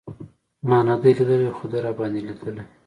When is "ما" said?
0.67-0.77